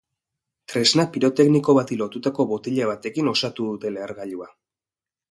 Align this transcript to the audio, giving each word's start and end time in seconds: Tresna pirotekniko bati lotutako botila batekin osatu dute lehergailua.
Tresna 0.71 1.03
pirotekniko 1.17 1.75
bati 1.79 1.97
lotutako 1.99 2.45
botila 2.51 2.87
batekin 2.93 3.29
osatu 3.33 3.67
dute 3.75 3.93
lehergailua. 3.99 4.49